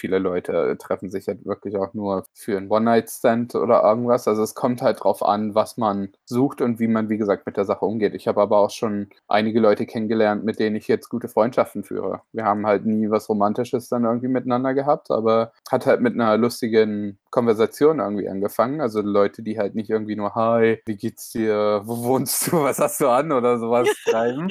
Viele 0.00 0.18
Leute 0.18 0.78
treffen 0.78 1.10
sich 1.10 1.26
halt 1.28 1.44
wirklich 1.44 1.76
auch 1.76 1.92
nur 1.92 2.24
für 2.32 2.56
einen 2.56 2.70
One-Night-Stand 2.70 3.54
oder 3.54 3.82
irgendwas. 3.82 4.26
Also 4.26 4.42
es 4.42 4.54
kommt 4.54 4.80
halt 4.80 5.04
drauf 5.04 5.22
an, 5.22 5.54
was 5.54 5.76
man 5.76 6.08
sucht 6.24 6.62
und 6.62 6.80
wie 6.80 6.88
man, 6.88 7.10
wie 7.10 7.18
gesagt, 7.18 7.44
mit 7.44 7.58
der 7.58 7.66
Sache 7.66 7.84
umgeht. 7.84 8.14
Ich 8.14 8.26
habe 8.26 8.40
aber 8.40 8.58
auch 8.58 8.70
schon 8.70 9.10
einige 9.28 9.60
Leute 9.60 9.84
kennengelernt, 9.84 10.42
mit 10.42 10.58
denen 10.58 10.76
ich 10.76 10.88
jetzt 10.88 11.10
gute 11.10 11.28
Freundschaften 11.28 11.84
führe. 11.84 12.22
Wir 12.32 12.46
haben 12.46 12.66
halt 12.66 12.86
nie 12.86 13.10
was 13.10 13.28
Romantisches 13.28 13.90
dann 13.90 14.04
irgendwie 14.04 14.28
miteinander 14.28 14.72
gehabt, 14.72 15.10
aber 15.10 15.52
hat 15.70 15.84
halt 15.84 16.00
mit 16.00 16.14
einer 16.14 16.38
lustigen 16.38 17.18
Konversation 17.30 17.98
irgendwie 17.98 18.28
angefangen. 18.28 18.80
Also 18.80 19.02
Leute, 19.02 19.42
die 19.42 19.58
halt 19.58 19.74
nicht 19.74 19.90
irgendwie 19.90 20.16
nur, 20.16 20.34
hi, 20.34 20.78
wie 20.86 20.96
geht's 20.96 21.30
dir, 21.30 21.82
wo 21.84 22.04
wohnst 22.04 22.46
du, 22.50 22.62
was 22.62 22.78
hast 22.78 23.00
du 23.00 23.08
an 23.08 23.32
oder 23.32 23.58
sowas 23.58 23.88
schreiben, 24.08 24.48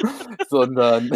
sondern 0.47 1.09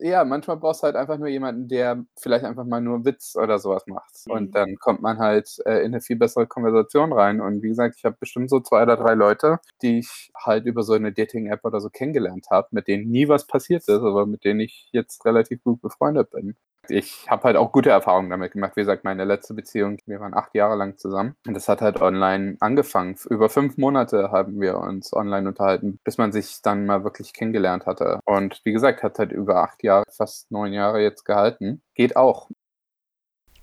ja, 0.00 0.24
manchmal 0.24 0.56
brauchst 0.56 0.82
du 0.82 0.86
halt 0.86 0.96
einfach 0.96 1.18
nur 1.18 1.28
jemanden, 1.28 1.68
der 1.68 2.04
vielleicht 2.18 2.44
einfach 2.44 2.64
mal 2.64 2.80
nur 2.80 3.04
Witz 3.04 3.36
oder 3.36 3.58
sowas 3.58 3.86
macht. 3.86 4.14
Mhm. 4.26 4.32
Und 4.32 4.54
dann 4.54 4.76
kommt 4.76 5.02
man 5.02 5.18
halt 5.18 5.58
äh, 5.66 5.80
in 5.80 5.92
eine 5.92 6.00
viel 6.00 6.16
bessere 6.16 6.46
Konversation 6.46 7.12
rein. 7.12 7.40
Und 7.40 7.62
wie 7.62 7.68
gesagt, 7.68 7.96
ich 7.98 8.04
habe 8.04 8.16
bestimmt 8.18 8.50
so 8.50 8.60
zwei 8.60 8.82
oder 8.82 8.96
drei 8.96 9.14
Leute, 9.14 9.58
die 9.82 9.98
ich 10.00 10.30
halt 10.36 10.66
über 10.66 10.82
so 10.82 10.94
eine 10.94 11.12
Dating-App 11.12 11.64
oder 11.64 11.80
so 11.80 11.90
kennengelernt 11.90 12.46
habe, 12.50 12.68
mit 12.70 12.88
denen 12.88 13.10
nie 13.10 13.28
was 13.28 13.46
passiert 13.46 13.82
ist, 13.82 13.90
aber 13.90 14.26
mit 14.26 14.44
denen 14.44 14.60
ich 14.60 14.88
jetzt 14.92 15.24
relativ 15.24 15.62
gut 15.62 15.80
befreundet 15.80 16.30
bin. 16.30 16.56
Ich 16.90 17.30
habe 17.30 17.44
halt 17.44 17.56
auch 17.56 17.72
gute 17.72 17.90
Erfahrungen 17.90 18.30
damit 18.30 18.52
gemacht. 18.52 18.72
Wie 18.76 18.80
gesagt, 18.80 19.04
meine 19.04 19.24
letzte 19.24 19.54
Beziehung, 19.54 19.98
wir 20.06 20.20
waren 20.20 20.34
acht 20.34 20.54
Jahre 20.54 20.76
lang 20.76 20.96
zusammen. 20.96 21.34
Und 21.46 21.54
das 21.54 21.68
hat 21.68 21.80
halt 21.80 22.00
online 22.00 22.56
angefangen. 22.60 23.16
Über 23.28 23.48
fünf 23.48 23.76
Monate 23.76 24.30
haben 24.30 24.60
wir 24.60 24.78
uns 24.78 25.12
online 25.12 25.48
unterhalten, 25.48 25.98
bis 26.04 26.18
man 26.18 26.32
sich 26.32 26.62
dann 26.62 26.86
mal 26.86 27.04
wirklich 27.04 27.32
kennengelernt 27.32 27.86
hatte. 27.86 28.20
Und 28.24 28.60
wie 28.64 28.72
gesagt, 28.72 29.02
hat 29.02 29.18
halt 29.18 29.32
über 29.32 29.62
acht 29.62 29.82
Jahre, 29.82 30.04
fast 30.10 30.50
neun 30.50 30.72
Jahre 30.72 31.00
jetzt 31.00 31.24
gehalten. 31.24 31.82
Geht 31.94 32.16
auch. 32.16 32.50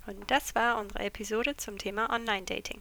Und 0.07 0.31
das 0.31 0.55
war 0.55 0.79
unsere 0.79 1.03
Episode 1.03 1.57
zum 1.57 1.77
Thema 1.77 2.09
Online-Dating. 2.09 2.79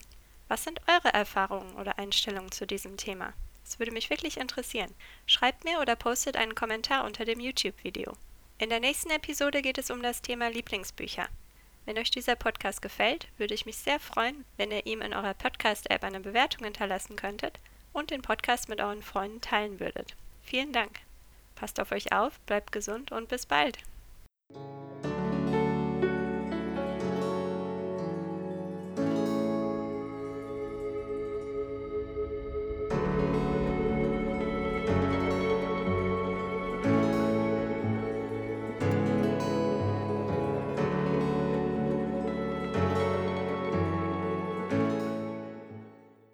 Was 0.49 0.63
sind 0.63 0.81
eure 0.87 1.13
Erfahrungen 1.13 1.75
oder 1.75 1.99
Einstellungen 1.99 2.53
zu 2.53 2.67
diesem 2.67 2.97
Thema? 2.97 3.33
Es 3.65 3.81
würde 3.81 3.91
mich 3.91 4.11
wirklich 4.11 4.39
interessieren. 4.39 4.95
Schreibt 5.27 5.65
mir 5.65 5.81
oder 5.81 5.97
postet 5.97 6.37
einen 6.37 6.55
Kommentar 6.55 7.05
unter 7.05 7.25
dem 7.25 7.41
YouTube-Video. 7.41 8.13
In 8.59 8.71
der 8.71 8.81
nächsten 8.81 9.11
Episode 9.11 9.61
geht 9.61 9.77
es 9.77 9.91
um 9.91 10.03
das 10.03 10.23
Thema 10.23 10.49
Lieblingsbücher. 10.49 11.29
Wenn 11.85 11.99
euch 11.99 12.11
dieser 12.11 12.37
Podcast 12.37 12.81
gefällt, 12.81 13.29
würde 13.37 13.53
ich 13.53 13.67
mich 13.67 13.77
sehr 13.77 14.01
freuen, 14.01 14.47
wenn 14.57 14.71
ihr 14.71 14.87
ihm 14.87 15.03
in 15.03 15.13
eurer 15.13 15.35
Podcast-App 15.35 16.03
eine 16.03 16.21
Bewertung 16.21 16.65
hinterlassen 16.65 17.17
könntet 17.17 17.61
und 17.93 18.11
den 18.11 18.23
Podcast 18.23 18.71
mit 18.71 18.81
euren 18.81 19.03
Freunden 19.03 19.43
teilen 19.43 19.79
würdet. 19.79 20.17
Vielen 20.43 20.73
Dank. 20.73 21.01
Passt 21.55 21.79
auf 21.81 21.93
euch 21.93 22.13
auf, 22.13 22.41
bleibt 22.41 22.73
gesund 22.73 23.13
und 23.13 23.29
bis 23.29 23.45
bald. 23.45 23.79